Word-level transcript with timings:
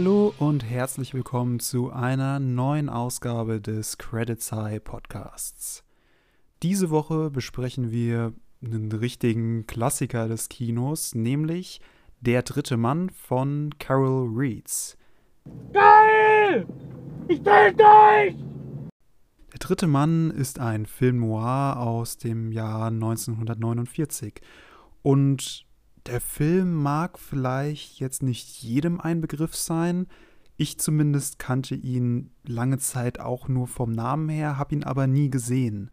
Hallo 0.00 0.32
und 0.38 0.64
herzlich 0.64 1.12
willkommen 1.12 1.60
zu 1.60 1.92
einer 1.92 2.40
neuen 2.40 2.88
Ausgabe 2.88 3.60
des 3.60 3.98
Credits 3.98 4.50
High 4.50 4.82
Podcasts. 4.82 5.84
Diese 6.62 6.88
Woche 6.88 7.28
besprechen 7.28 7.90
wir 7.90 8.32
einen 8.64 8.90
richtigen 8.92 9.66
Klassiker 9.66 10.26
des 10.26 10.48
Kinos, 10.48 11.14
nämlich 11.14 11.82
Der 12.22 12.40
dritte 12.40 12.78
Mann 12.78 13.10
von 13.10 13.74
Carol 13.78 14.30
Reeds. 14.34 14.96
Geil! 15.70 16.66
Ich 17.28 17.42
dreh 17.42 17.70
durch! 17.70 18.36
Der 19.52 19.58
dritte 19.58 19.86
Mann 19.86 20.30
ist 20.30 20.60
ein 20.60 20.86
Film 20.86 21.20
noir 21.20 21.76
aus 21.78 22.16
dem 22.16 22.52
Jahr 22.52 22.86
1949 22.86 24.40
und 25.02 25.66
der 26.06 26.20
Film 26.20 26.74
mag 26.74 27.18
vielleicht 27.18 28.00
jetzt 28.00 28.22
nicht 28.22 28.62
jedem 28.62 29.00
ein 29.00 29.20
Begriff 29.20 29.54
sein. 29.54 30.06
Ich 30.56 30.78
zumindest 30.78 31.38
kannte 31.38 31.74
ihn 31.74 32.30
lange 32.44 32.78
Zeit 32.78 33.20
auch 33.20 33.48
nur 33.48 33.66
vom 33.66 33.92
Namen 33.92 34.28
her, 34.28 34.58
habe 34.58 34.74
ihn 34.74 34.84
aber 34.84 35.06
nie 35.06 35.30
gesehen. 35.30 35.90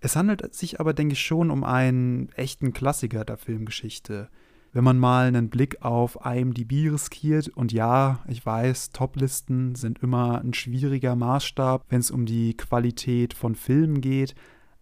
Es 0.00 0.16
handelt 0.16 0.54
sich 0.54 0.80
aber, 0.80 0.92
denke 0.92 1.14
ich, 1.14 1.20
schon 1.20 1.50
um 1.50 1.64
einen 1.64 2.28
echten 2.36 2.72
Klassiker 2.72 3.24
der 3.24 3.38
Filmgeschichte. 3.38 4.28
Wenn 4.72 4.84
man 4.84 4.98
mal 4.98 5.26
einen 5.26 5.48
Blick 5.48 5.82
auf 5.82 6.18
IMDb 6.22 6.92
riskiert, 6.92 7.48
und 7.48 7.72
ja, 7.72 8.22
ich 8.28 8.44
weiß, 8.44 8.90
Toplisten 8.90 9.74
sind 9.74 10.00
immer 10.02 10.42
ein 10.42 10.52
schwieriger 10.52 11.16
Maßstab, 11.16 11.86
wenn 11.88 12.00
es 12.00 12.10
um 12.10 12.26
die 12.26 12.54
Qualität 12.54 13.32
von 13.32 13.54
Filmen 13.54 14.02
geht, 14.02 14.34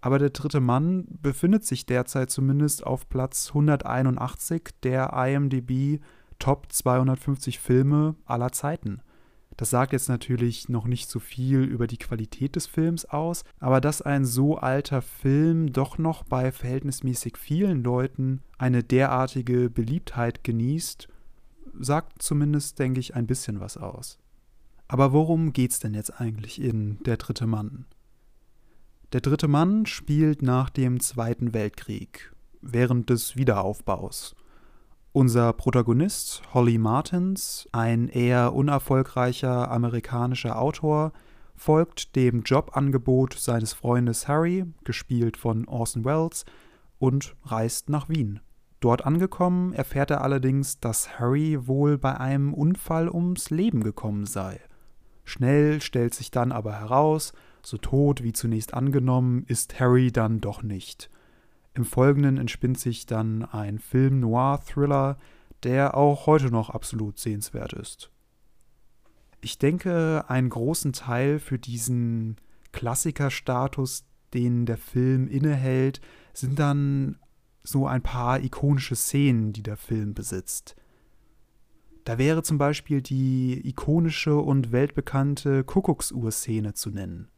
aber 0.04 0.18
der 0.18 0.28
dritte 0.28 0.60
Mann 0.60 1.06
befindet 1.22 1.64
sich 1.64 1.86
derzeit 1.86 2.28
zumindest 2.30 2.84
auf 2.84 3.08
Platz 3.08 3.48
181 3.48 4.64
der 4.82 5.14
IMDb 5.14 5.98
Top 6.38 6.70
250 6.70 7.58
Filme 7.58 8.14
aller 8.26 8.52
Zeiten. 8.52 9.00
Das 9.56 9.70
sagt 9.70 9.94
jetzt 9.94 10.10
natürlich 10.10 10.68
noch 10.68 10.86
nicht 10.86 11.08
so 11.08 11.20
viel 11.20 11.62
über 11.62 11.86
die 11.86 11.96
Qualität 11.96 12.54
des 12.54 12.66
Films 12.66 13.06
aus, 13.06 13.44
aber 13.60 13.80
dass 13.80 14.02
ein 14.02 14.26
so 14.26 14.58
alter 14.58 15.00
Film 15.00 15.72
doch 15.72 15.96
noch 15.96 16.22
bei 16.24 16.52
verhältnismäßig 16.52 17.38
vielen 17.38 17.82
Leuten 17.82 18.42
eine 18.58 18.84
derartige 18.84 19.70
Beliebtheit 19.70 20.44
genießt, 20.44 21.08
sagt 21.80 22.20
zumindest, 22.20 22.78
denke 22.78 23.00
ich, 23.00 23.14
ein 23.14 23.26
bisschen 23.26 23.58
was 23.58 23.78
aus. 23.78 24.18
Aber 24.86 25.14
worum 25.14 25.54
geht's 25.54 25.78
denn 25.78 25.94
jetzt 25.94 26.20
eigentlich 26.20 26.60
in 26.60 27.02
Der 27.04 27.16
dritte 27.16 27.46
Mann? 27.46 27.86
Der 29.14 29.20
dritte 29.20 29.46
Mann 29.46 29.86
spielt 29.86 30.42
nach 30.42 30.70
dem 30.70 30.98
Zweiten 30.98 31.54
Weltkrieg, 31.54 32.32
während 32.62 33.10
des 33.10 33.36
Wiederaufbaus. 33.36 34.34
Unser 35.12 35.52
Protagonist, 35.52 36.42
Holly 36.52 36.78
Martins, 36.78 37.68
ein 37.70 38.08
eher 38.08 38.54
unerfolgreicher 38.54 39.70
amerikanischer 39.70 40.60
Autor, 40.60 41.12
folgt 41.54 42.16
dem 42.16 42.42
Jobangebot 42.42 43.34
seines 43.34 43.72
Freundes 43.72 44.26
Harry, 44.26 44.64
gespielt 44.82 45.36
von 45.36 45.68
Orson 45.68 46.04
Welles, 46.04 46.44
und 46.98 47.36
reist 47.44 47.90
nach 47.90 48.08
Wien. 48.08 48.40
Dort 48.80 49.06
angekommen 49.06 49.74
erfährt 49.74 50.10
er 50.10 50.22
allerdings, 50.22 50.80
dass 50.80 51.20
Harry 51.20 51.68
wohl 51.68 51.98
bei 51.98 52.18
einem 52.18 52.52
Unfall 52.52 53.08
ums 53.08 53.50
Leben 53.50 53.84
gekommen 53.84 54.26
sei. 54.26 54.58
Schnell 55.22 55.80
stellt 55.82 56.14
sich 56.14 56.32
dann 56.32 56.50
aber 56.50 56.72
heraus, 56.72 57.32
so 57.66 57.78
tot 57.78 58.22
wie 58.22 58.32
zunächst 58.32 58.74
angenommen, 58.74 59.44
ist 59.46 59.80
Harry 59.80 60.12
dann 60.12 60.40
doch 60.40 60.62
nicht. 60.62 61.10
Im 61.74 61.84
Folgenden 61.84 62.38
entspinnt 62.38 62.78
sich 62.78 63.06
dann 63.06 63.44
ein 63.44 63.78
Film-Noir-Thriller, 63.78 65.18
der 65.64 65.96
auch 65.96 66.26
heute 66.26 66.46
noch 66.46 66.70
absolut 66.70 67.18
sehenswert 67.18 67.72
ist. 67.72 68.10
Ich 69.40 69.58
denke, 69.58 70.24
einen 70.28 70.50
großen 70.50 70.92
Teil 70.92 71.38
für 71.38 71.58
diesen 71.58 72.36
Klassikerstatus, 72.72 74.06
den 74.32 74.66
der 74.66 74.78
Film 74.78 75.28
innehält, 75.28 76.00
sind 76.32 76.58
dann 76.58 77.18
so 77.62 77.86
ein 77.86 78.02
paar 78.02 78.40
ikonische 78.42 78.96
Szenen, 78.96 79.52
die 79.52 79.62
der 79.62 79.76
Film 79.76 80.14
besitzt. 80.14 80.76
Da 82.04 82.18
wäre 82.18 82.42
zum 82.42 82.58
Beispiel 82.58 83.00
die 83.00 83.66
ikonische 83.66 84.36
und 84.36 84.72
weltbekannte 84.72 85.64
Kuckucksuhr-Szene 85.64 86.74
zu 86.74 86.90
nennen. 86.90 87.28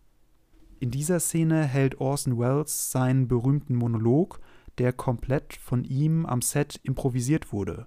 In 0.78 0.90
dieser 0.90 1.20
Szene 1.20 1.64
hält 1.64 2.00
Orson 2.00 2.38
Welles 2.38 2.90
seinen 2.90 3.28
berühmten 3.28 3.74
Monolog, 3.74 4.40
der 4.78 4.92
komplett 4.92 5.54
von 5.54 5.84
ihm 5.84 6.26
am 6.26 6.42
Set 6.42 6.78
improvisiert 6.82 7.52
wurde. 7.52 7.86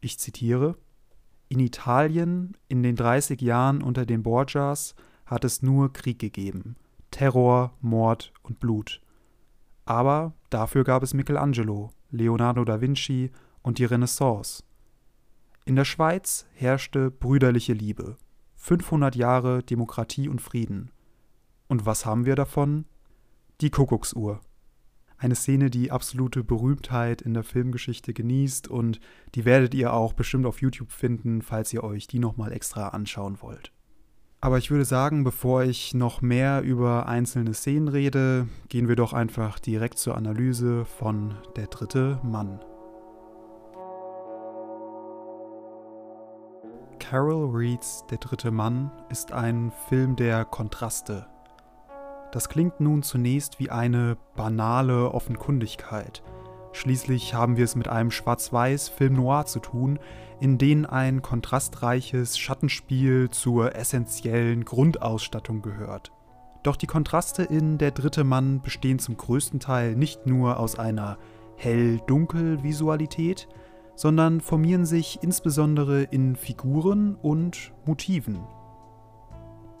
Ich 0.00 0.18
zitiere: 0.18 0.76
In 1.48 1.60
Italien 1.60 2.56
in 2.68 2.82
den 2.82 2.96
30 2.96 3.40
Jahren 3.40 3.82
unter 3.82 4.04
den 4.04 4.22
Borgias 4.22 4.94
hat 5.24 5.44
es 5.44 5.62
nur 5.62 5.92
Krieg 5.94 6.18
gegeben, 6.18 6.76
Terror, 7.10 7.72
Mord 7.80 8.32
und 8.42 8.60
Blut. 8.60 9.00
Aber 9.86 10.34
dafür 10.50 10.84
gab 10.84 11.02
es 11.02 11.14
Michelangelo, 11.14 11.90
Leonardo 12.10 12.64
da 12.64 12.80
Vinci 12.82 13.30
und 13.62 13.78
die 13.78 13.84
Renaissance. 13.86 14.62
In 15.64 15.76
der 15.76 15.86
Schweiz 15.86 16.46
herrschte 16.52 17.10
brüderliche 17.10 17.72
Liebe, 17.72 18.18
500 18.56 19.16
Jahre 19.16 19.62
Demokratie 19.62 20.28
und 20.28 20.42
Frieden. 20.42 20.90
Und 21.68 21.86
was 21.86 22.04
haben 22.04 22.26
wir 22.26 22.36
davon? 22.36 22.84
Die 23.60 23.70
Kuckucksuhr. 23.70 24.40
Eine 25.16 25.34
Szene, 25.36 25.70
die 25.70 25.90
absolute 25.90 26.44
Berühmtheit 26.44 27.22
in 27.22 27.34
der 27.34 27.44
Filmgeschichte 27.44 28.12
genießt 28.12 28.68
und 28.68 29.00
die 29.34 29.44
werdet 29.44 29.72
ihr 29.72 29.92
auch 29.92 30.12
bestimmt 30.12 30.44
auf 30.44 30.60
YouTube 30.60 30.92
finden, 30.92 31.40
falls 31.40 31.72
ihr 31.72 31.84
euch 31.84 32.06
die 32.06 32.18
nochmal 32.18 32.52
extra 32.52 32.88
anschauen 32.88 33.40
wollt. 33.40 33.72
Aber 34.40 34.58
ich 34.58 34.70
würde 34.70 34.84
sagen, 34.84 35.24
bevor 35.24 35.62
ich 35.62 35.94
noch 35.94 36.20
mehr 36.20 36.60
über 36.60 37.08
einzelne 37.08 37.54
Szenen 37.54 37.88
rede, 37.88 38.46
gehen 38.68 38.88
wir 38.88 38.96
doch 38.96 39.14
einfach 39.14 39.58
direkt 39.58 39.98
zur 39.98 40.16
Analyse 40.18 40.84
von 40.84 41.34
Der 41.56 41.68
dritte 41.68 42.20
Mann. 42.22 42.60
Carol 46.98 47.56
Reeds 47.56 48.04
Der 48.10 48.18
dritte 48.18 48.50
Mann 48.50 48.90
ist 49.08 49.32
ein 49.32 49.72
Film 49.88 50.16
der 50.16 50.44
Kontraste. 50.44 51.26
Das 52.34 52.48
klingt 52.48 52.80
nun 52.80 53.04
zunächst 53.04 53.60
wie 53.60 53.70
eine 53.70 54.16
banale 54.34 55.12
Offenkundigkeit. 55.12 56.24
Schließlich 56.72 57.32
haben 57.32 57.56
wir 57.56 57.62
es 57.62 57.76
mit 57.76 57.86
einem 57.86 58.10
Schwarz-Weiß-Film 58.10 59.14
noir 59.14 59.46
zu 59.46 59.60
tun, 59.60 60.00
in 60.40 60.58
dem 60.58 60.84
ein 60.84 61.22
kontrastreiches 61.22 62.36
Schattenspiel 62.36 63.30
zur 63.30 63.76
essentiellen 63.76 64.64
Grundausstattung 64.64 65.62
gehört. 65.62 66.10
Doch 66.64 66.74
die 66.74 66.88
Kontraste 66.88 67.44
in 67.44 67.78
Der 67.78 67.92
dritte 67.92 68.24
Mann 68.24 68.60
bestehen 68.62 68.98
zum 68.98 69.16
größten 69.16 69.60
Teil 69.60 69.94
nicht 69.94 70.26
nur 70.26 70.58
aus 70.58 70.76
einer 70.76 71.18
hell-dunkel-Visualität, 71.54 73.46
sondern 73.94 74.40
formieren 74.40 74.86
sich 74.86 75.20
insbesondere 75.22 76.02
in 76.02 76.34
Figuren 76.34 77.14
und 77.14 77.72
Motiven. 77.86 78.40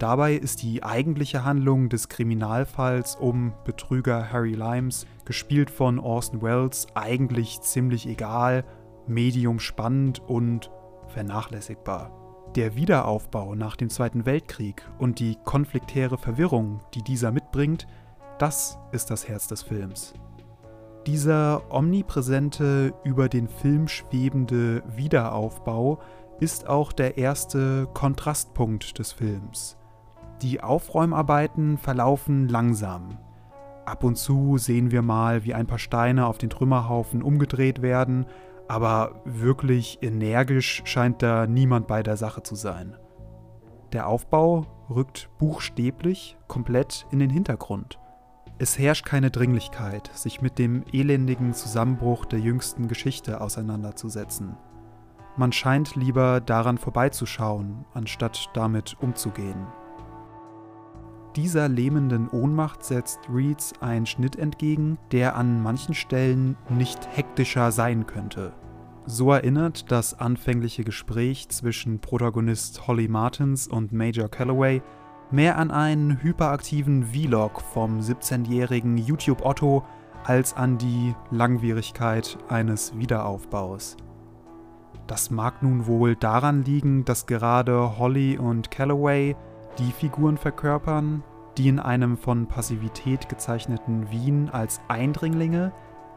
Dabei 0.04 0.34
ist 0.34 0.62
die 0.62 0.82
eigentliche 0.82 1.46
Handlung 1.46 1.88
des 1.88 2.10
Kriminalfalls 2.10 3.16
um 3.16 3.54
Betrüger 3.64 4.30
Harry 4.30 4.52
Limes, 4.52 5.06
gespielt 5.24 5.70
von 5.70 5.98
Orson 5.98 6.42
Welles, 6.42 6.86
eigentlich 6.92 7.62
ziemlich 7.62 8.06
egal, 8.06 8.64
medium 9.06 9.58
spannend 9.58 10.20
und 10.20 10.70
vernachlässigbar. 11.06 12.10
Der 12.54 12.76
Wiederaufbau 12.76 13.54
nach 13.54 13.76
dem 13.76 13.88
Zweiten 13.88 14.26
Weltkrieg 14.26 14.86
und 14.98 15.20
die 15.20 15.38
konfliktäre 15.42 16.18
Verwirrung, 16.18 16.82
die 16.92 17.00
dieser 17.02 17.32
mitbringt, 17.32 17.86
das 18.38 18.76
ist 18.92 19.10
das 19.10 19.26
Herz 19.26 19.48
des 19.48 19.62
Films. 19.62 20.12
Dieser 21.06 21.62
omnipräsente, 21.72 22.92
über 23.04 23.30
den 23.30 23.48
Film 23.48 23.88
schwebende 23.88 24.82
Wiederaufbau 24.86 25.98
ist 26.40 26.68
auch 26.68 26.92
der 26.92 27.16
erste 27.16 27.88
Kontrastpunkt 27.94 28.98
des 28.98 29.10
Films. 29.10 29.78
Die 30.44 30.62
Aufräumarbeiten 30.62 31.78
verlaufen 31.78 32.48
langsam. 32.50 33.16
Ab 33.86 34.04
und 34.04 34.16
zu 34.16 34.58
sehen 34.58 34.90
wir 34.90 35.00
mal, 35.00 35.42
wie 35.44 35.54
ein 35.54 35.66
paar 35.66 35.78
Steine 35.78 36.26
auf 36.26 36.36
den 36.36 36.50
Trümmerhaufen 36.50 37.22
umgedreht 37.22 37.80
werden, 37.80 38.26
aber 38.68 39.22
wirklich 39.24 40.00
energisch 40.02 40.82
scheint 40.84 41.22
da 41.22 41.46
niemand 41.46 41.86
bei 41.86 42.02
der 42.02 42.18
Sache 42.18 42.42
zu 42.42 42.56
sein. 42.56 42.94
Der 43.94 44.06
Aufbau 44.06 44.66
rückt 44.90 45.30
buchstäblich 45.38 46.36
komplett 46.46 47.06
in 47.10 47.20
den 47.20 47.30
Hintergrund. 47.30 47.98
Es 48.58 48.78
herrscht 48.78 49.06
keine 49.06 49.30
Dringlichkeit, 49.30 50.10
sich 50.12 50.42
mit 50.42 50.58
dem 50.58 50.84
elendigen 50.92 51.54
Zusammenbruch 51.54 52.26
der 52.26 52.40
jüngsten 52.40 52.86
Geschichte 52.86 53.40
auseinanderzusetzen. 53.40 54.58
Man 55.38 55.52
scheint 55.52 55.96
lieber 55.96 56.42
daran 56.42 56.76
vorbeizuschauen, 56.76 57.86
anstatt 57.94 58.50
damit 58.52 58.98
umzugehen. 59.00 59.66
Dieser 61.36 61.68
lähmenden 61.68 62.28
Ohnmacht 62.28 62.84
setzt 62.84 63.18
Reeds 63.28 63.72
einen 63.80 64.06
Schnitt 64.06 64.36
entgegen, 64.36 64.98
der 65.10 65.36
an 65.36 65.62
manchen 65.62 65.94
Stellen 65.94 66.56
nicht 66.68 67.08
hektischer 67.12 67.72
sein 67.72 68.06
könnte. 68.06 68.52
So 69.06 69.32
erinnert 69.32 69.90
das 69.90 70.18
anfängliche 70.18 70.84
Gespräch 70.84 71.48
zwischen 71.48 71.98
Protagonist 71.98 72.86
Holly 72.86 73.08
Martins 73.08 73.66
und 73.66 73.92
Major 73.92 74.28
Calloway 74.28 74.80
mehr 75.30 75.58
an 75.58 75.72
einen 75.72 76.22
hyperaktiven 76.22 77.06
Vlog 77.06 77.60
vom 77.60 77.98
17-jährigen 77.98 78.96
YouTube 78.96 79.44
Otto 79.44 79.84
als 80.22 80.54
an 80.54 80.78
die 80.78 81.14
Langwierigkeit 81.30 82.38
eines 82.48 82.96
Wiederaufbaus. 82.96 83.96
Das 85.08 85.30
mag 85.30 85.62
nun 85.62 85.86
wohl 85.86 86.14
daran 86.14 86.62
liegen, 86.62 87.04
dass 87.04 87.26
gerade 87.26 87.98
Holly 87.98 88.38
und 88.38 88.70
Calloway 88.70 89.36
die 89.78 89.92
Figuren 89.92 90.36
verkörpern, 90.36 91.22
die 91.56 91.68
in 91.68 91.78
einem 91.78 92.16
von 92.16 92.46
Passivität 92.46 93.28
gezeichneten 93.28 94.10
Wien 94.10 94.50
als 94.50 94.80
Eindringlinge 94.88 95.72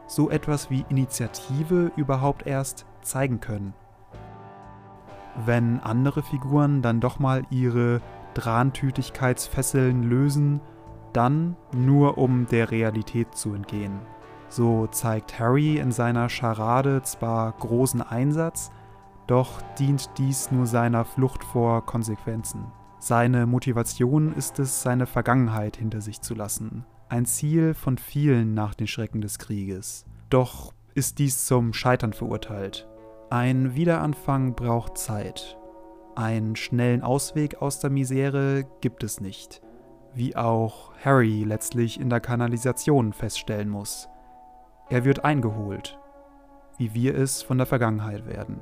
so 0.06 0.30
etwas 0.30 0.70
wie 0.70 0.84
Initiative 0.88 1.92
überhaupt 1.96 2.46
erst 2.46 2.86
zeigen 3.02 3.40
können. 3.40 3.74
Wenn 5.44 5.80
andere 5.80 6.22
Figuren 6.22 6.82
dann 6.82 7.00
doch 7.00 7.18
mal 7.18 7.42
ihre 7.50 8.00
Drahntütigkeitsfesseln 8.34 10.02
lösen, 10.02 10.60
dann 11.12 11.56
nur 11.72 12.18
um 12.18 12.46
der 12.46 12.70
Realität 12.70 13.34
zu 13.34 13.54
entgehen. 13.54 14.00
So 14.48 14.86
zeigt 14.86 15.38
Harry 15.38 15.78
in 15.78 15.92
seiner 15.92 16.28
Scharade 16.28 17.02
zwar 17.02 17.52
großen 17.52 18.02
Einsatz, 18.02 18.70
doch 19.26 19.60
dient 19.78 20.10
dies 20.16 20.50
nur 20.50 20.66
seiner 20.66 21.04
Flucht 21.04 21.44
vor 21.44 21.84
Konsequenzen. 21.84 22.66
Seine 23.00 23.46
Motivation 23.46 24.32
ist 24.34 24.58
es, 24.58 24.82
seine 24.82 25.06
Vergangenheit 25.06 25.76
hinter 25.76 26.00
sich 26.00 26.20
zu 26.20 26.34
lassen. 26.34 26.84
Ein 27.08 27.26
Ziel 27.26 27.74
von 27.74 27.96
vielen 27.96 28.54
nach 28.54 28.74
den 28.74 28.86
Schrecken 28.88 29.20
des 29.20 29.38
Krieges. 29.38 30.04
Doch 30.30 30.74
ist 30.94 31.20
dies 31.20 31.46
zum 31.46 31.72
Scheitern 31.72 32.12
verurteilt. 32.12 32.88
Ein 33.30 33.74
Wiederanfang 33.74 34.54
braucht 34.54 34.98
Zeit. 34.98 35.56
Einen 36.16 36.56
schnellen 36.56 37.02
Ausweg 37.02 37.62
aus 37.62 37.78
der 37.78 37.90
Misere 37.90 38.64
gibt 38.80 39.04
es 39.04 39.20
nicht. 39.20 39.62
Wie 40.14 40.34
auch 40.34 40.92
Harry 41.04 41.44
letztlich 41.44 42.00
in 42.00 42.10
der 42.10 42.20
Kanalisation 42.20 43.12
feststellen 43.12 43.68
muss. 43.68 44.08
Er 44.90 45.04
wird 45.04 45.24
eingeholt, 45.24 45.98
wie 46.78 46.94
wir 46.94 47.16
es 47.16 47.42
von 47.42 47.58
der 47.58 47.66
Vergangenheit 47.66 48.26
werden. 48.26 48.60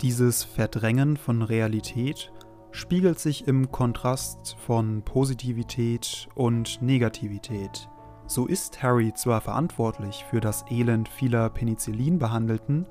Dieses 0.00 0.44
Verdrängen 0.44 1.16
von 1.16 1.42
Realität 1.42 2.32
spiegelt 2.72 3.20
sich 3.20 3.46
im 3.46 3.70
Kontrast 3.70 4.56
von 4.66 5.02
Positivität 5.02 6.28
und 6.34 6.82
Negativität. 6.82 7.88
So 8.26 8.46
ist 8.46 8.82
Harry 8.82 9.12
zwar 9.14 9.40
verantwortlich 9.40 10.24
für 10.28 10.40
das 10.40 10.64
Elend 10.70 11.08
vieler 11.08 11.50
Penicillin-Behandelten, 11.50 12.86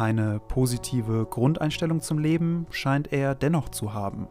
eine 0.00 0.40
positive 0.40 1.26
Grundeinstellung 1.28 2.00
zum 2.00 2.18
Leben 2.18 2.66
scheint 2.70 3.12
er 3.12 3.34
dennoch 3.34 3.68
zu 3.68 3.92
haben. 3.92 4.28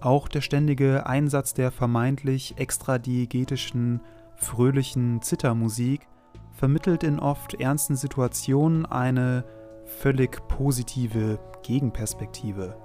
Auch 0.00 0.28
der 0.28 0.40
ständige 0.40 1.06
Einsatz 1.06 1.52
der 1.52 1.70
vermeintlich 1.70 2.54
extradiegetischen, 2.56 4.00
fröhlichen 4.36 5.20
Zittermusik 5.20 6.08
vermittelt 6.52 7.02
in 7.02 7.18
oft 7.18 7.54
ernsten 7.54 7.96
Situationen 7.96 8.86
eine 8.86 9.44
völlig 9.84 10.46
positive 10.48 11.38
Gegenperspektive. 11.62 12.83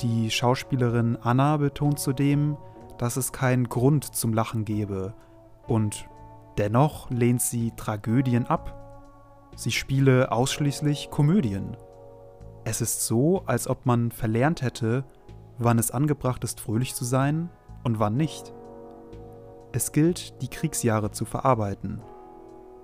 Die 0.00 0.30
Schauspielerin 0.30 1.16
Anna 1.22 1.56
betont 1.56 1.98
zudem, 1.98 2.56
dass 2.98 3.16
es 3.16 3.32
keinen 3.32 3.68
Grund 3.68 4.14
zum 4.14 4.32
Lachen 4.34 4.64
gebe 4.64 5.14
und 5.66 6.08
dennoch 6.58 7.10
lehnt 7.10 7.42
sie 7.42 7.72
Tragödien 7.76 8.46
ab. 8.46 8.80
Sie 9.56 9.70
spiele 9.70 10.32
ausschließlich 10.32 11.10
Komödien. 11.10 11.76
Es 12.64 12.80
ist 12.80 13.06
so, 13.06 13.42
als 13.46 13.68
ob 13.68 13.86
man 13.86 14.10
verlernt 14.10 14.62
hätte, 14.62 15.04
wann 15.58 15.78
es 15.78 15.90
angebracht 15.90 16.42
ist, 16.44 16.60
fröhlich 16.60 16.94
zu 16.94 17.04
sein 17.04 17.50
und 17.84 17.98
wann 17.98 18.16
nicht. 18.16 18.52
Es 19.72 19.92
gilt, 19.92 20.40
die 20.42 20.48
Kriegsjahre 20.48 21.10
zu 21.10 21.24
verarbeiten. 21.24 22.00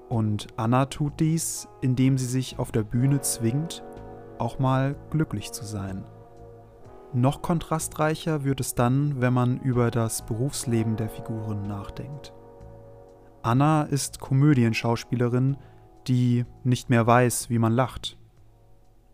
Und 0.09 0.49
Anna 0.57 0.87
tut 0.87 1.21
dies, 1.21 1.69
indem 1.81 2.19
sie 2.19 2.27
sich 2.27 2.59
auf 2.59 2.73
der 2.73 2.83
Bühne 2.83 3.21
zwingt, 3.21 3.85
auch 4.39 4.59
mal 4.59 4.97
glücklich 5.11 5.53
zu 5.53 5.65
sein. 5.65 6.05
Noch 7.13 7.43
kontrastreicher 7.43 8.45
wird 8.45 8.61
es 8.61 8.75
dann, 8.75 9.21
wenn 9.21 9.33
man 9.33 9.59
über 9.59 9.91
das 9.91 10.25
Berufsleben 10.25 10.97
der 10.97 11.09
Figuren 11.09 11.67
nachdenkt. 11.67 12.33
Anna 13.43 13.83
ist 13.83 14.21
Komödienschauspielerin, 14.21 15.57
die 16.07 16.45
nicht 16.63 16.89
mehr 16.89 17.07
weiß, 17.07 17.51
wie 17.51 17.59
man 17.59 17.73
lacht. 17.73 18.17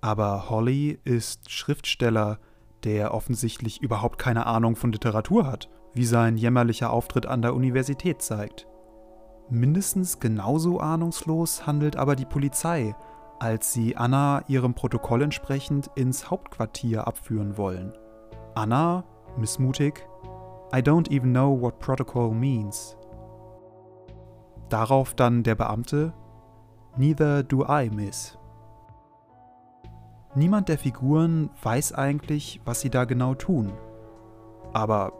Aber 0.02 0.50
Holly 0.50 0.98
ist 1.04 1.50
Schriftsteller, 1.50 2.38
der 2.84 3.14
offensichtlich 3.14 3.80
überhaupt 3.80 4.18
keine 4.18 4.46
Ahnung 4.46 4.76
von 4.76 4.92
Literatur 4.92 5.46
hat, 5.46 5.70
wie 5.94 6.04
sein 6.04 6.36
jämmerlicher 6.36 6.90
Auftritt 6.90 7.24
an 7.24 7.40
der 7.40 7.54
Universität 7.54 8.20
zeigt. 8.20 8.66
Mindestens 9.48 10.20
genauso 10.20 10.80
ahnungslos 10.80 11.66
handelt 11.66 11.96
aber 11.96 12.14
die 12.14 12.26
Polizei, 12.26 12.94
als 13.38 13.72
sie 13.72 13.96
Anna 13.96 14.42
ihrem 14.48 14.74
Protokoll 14.74 15.22
entsprechend 15.22 15.90
ins 15.94 16.30
Hauptquartier 16.30 17.06
abführen 17.06 17.56
wollen. 17.56 17.92
Anna, 18.54 19.04
missmutig, 19.36 20.06
I 20.74 20.78
don't 20.78 21.10
even 21.10 21.32
know 21.32 21.60
what 21.60 21.78
protocol 21.78 22.32
means. 22.32 22.96
Darauf 24.68 25.14
dann 25.14 25.42
der 25.42 25.54
Beamte, 25.54 26.12
Neither 26.96 27.42
do 27.42 27.64
I, 27.68 27.90
Miss. 27.90 28.38
Niemand 30.34 30.68
der 30.68 30.78
Figuren 30.78 31.50
weiß 31.62 31.92
eigentlich, 31.92 32.60
was 32.64 32.80
sie 32.80 32.90
da 32.90 33.04
genau 33.04 33.34
tun. 33.34 33.72
Aber 34.72 35.12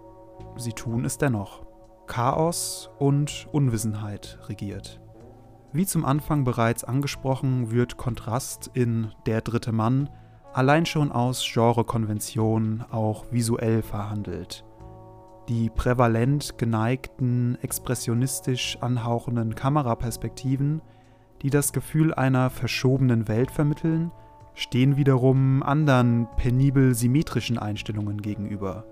sie 0.57 0.73
tun 0.73 1.05
es 1.05 1.19
dennoch. 1.19 1.67
Chaos 2.07 2.91
und 2.99 3.47
Unwissenheit 3.53 4.39
regiert. 4.49 5.01
Wie 5.73 5.87
zum 5.87 6.05
Anfang 6.05 6.45
bereits 6.45 6.85
angesprochen, 6.85 7.71
wird 7.71 7.97
Kontrast 7.97 8.71
in 8.75 9.13
Der 9.27 9.41
dritte 9.41 9.73
Mann 9.73 10.09
allein 10.55 10.87
schon 10.87 11.13
aus 11.13 11.45
Genrekonventionen 11.53 12.85
auch 12.91 13.27
visuell 13.31 13.83
verhandelt. 13.83 14.65
Die 15.49 15.71
prävalent 15.71 16.57
geneigten, 16.59 17.59
expressionistisch 17.61 18.79
anhauchenden 18.81 19.55
Kameraperspektiven, 19.55 20.81
die 21.43 21.51
das 21.51 21.73
Gefühl 21.73 22.15
einer 22.15 22.49
verschobenen 22.51 23.29
Welt 23.29 23.51
vermitteln, 23.51 24.11
stehen 24.55 24.97
wiederum 24.97 25.63
anderen 25.63 26.27
penibel 26.37 26.95
symmetrischen 26.95 27.59
Einstellungen 27.59 28.23
gegenüber. 28.23 28.87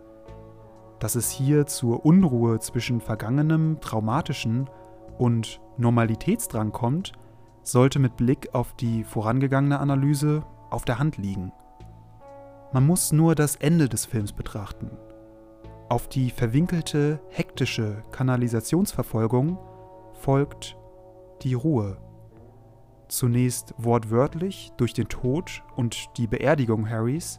Dass 1.00 1.14
es 1.14 1.30
hier 1.30 1.66
zur 1.66 2.04
Unruhe 2.04 2.60
zwischen 2.60 3.00
vergangenem, 3.00 3.80
traumatischen 3.80 4.68
und 5.18 5.60
Normalitätsdrang 5.76 6.72
kommt, 6.72 7.12
sollte 7.62 7.98
mit 7.98 8.16
Blick 8.16 8.54
auf 8.54 8.74
die 8.74 9.04
vorangegangene 9.04 9.80
Analyse 9.80 10.44
auf 10.70 10.84
der 10.84 10.98
Hand 10.98 11.16
liegen. 11.16 11.52
Man 12.72 12.86
muss 12.86 13.12
nur 13.12 13.34
das 13.34 13.56
Ende 13.56 13.88
des 13.88 14.04
Films 14.04 14.32
betrachten. 14.32 14.90
Auf 15.88 16.08
die 16.08 16.30
verwinkelte, 16.30 17.20
hektische 17.28 18.02
Kanalisationsverfolgung 18.10 19.58
folgt 20.14 20.76
die 21.42 21.54
Ruhe. 21.54 21.98
Zunächst 23.08 23.74
wortwörtlich 23.78 24.72
durch 24.76 24.92
den 24.92 25.08
Tod 25.08 25.62
und 25.76 26.16
die 26.16 26.26
Beerdigung 26.26 26.88
Harrys, 26.88 27.38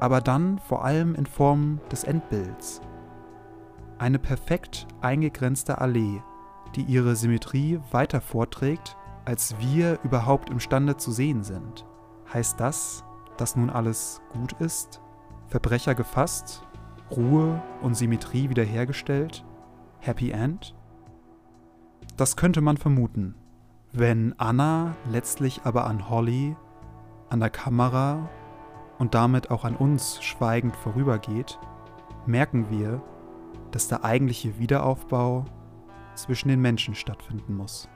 aber 0.00 0.20
dann 0.20 0.58
vor 0.58 0.84
allem 0.84 1.14
in 1.14 1.26
Form 1.26 1.80
des 1.90 2.04
Endbilds. 2.04 2.80
Eine 3.98 4.18
perfekt 4.18 4.86
eingegrenzte 5.00 5.78
Allee, 5.78 6.22
die 6.76 6.82
ihre 6.82 7.16
Symmetrie 7.16 7.80
weiter 7.90 8.20
vorträgt, 8.20 8.96
als 9.24 9.56
wir 9.58 9.98
überhaupt 10.04 10.50
imstande 10.50 10.96
zu 10.96 11.10
sehen 11.10 11.42
sind. 11.42 11.84
Heißt 12.32 12.60
das, 12.60 13.04
dass 13.36 13.56
nun 13.56 13.70
alles 13.70 14.20
gut 14.32 14.52
ist? 14.60 15.00
Verbrecher 15.48 15.94
gefasst? 15.94 16.62
Ruhe 17.10 17.62
und 17.82 17.94
Symmetrie 17.94 18.50
wiederhergestellt? 18.50 19.44
Happy 20.00 20.30
End? 20.30 20.74
Das 22.16 22.36
könnte 22.36 22.60
man 22.60 22.76
vermuten. 22.76 23.34
Wenn 23.92 24.34
Anna 24.38 24.94
letztlich 25.10 25.62
aber 25.64 25.86
an 25.86 26.10
Holly, 26.10 26.56
an 27.30 27.40
der 27.40 27.50
Kamera 27.50 28.28
und 28.98 29.14
damit 29.14 29.50
auch 29.50 29.64
an 29.64 29.76
uns 29.76 30.22
schweigend 30.22 30.76
vorübergeht, 30.76 31.58
merken 32.26 32.70
wir, 32.70 33.02
dass 33.70 33.88
der 33.88 34.04
eigentliche 34.04 34.58
Wiederaufbau 34.58 35.44
zwischen 36.16 36.48
den 36.48 36.60
Menschen 36.60 36.94
stattfinden 36.94 37.54
muss. 37.54 37.88